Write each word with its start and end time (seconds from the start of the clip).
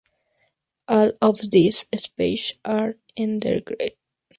All 0.87 1.11
of 1.21 1.51
these 1.51 1.85
species 1.95 2.57
are 2.65 2.95
endangered. 3.15 3.91